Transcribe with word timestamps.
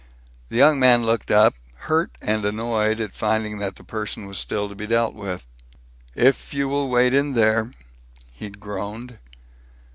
The 0.49 0.55
young 0.57 0.79
man 0.79 1.03
looked 1.03 1.29
up, 1.29 1.53
hurt 1.85 2.17
and 2.23 2.43
annoyed 2.43 2.99
at 2.99 3.13
finding 3.13 3.59
that 3.59 3.75
the 3.75 3.83
person 3.83 4.25
was 4.25 4.39
still 4.39 4.67
to 4.67 4.73
be 4.73 4.87
dealt 4.87 5.13
with. 5.13 5.45
"If 6.15 6.55
you 6.55 6.67
will 6.67 6.89
wait 6.89 7.13
in 7.13 7.33
there?" 7.35 7.71
he 8.33 8.49
groaned. 8.49 9.19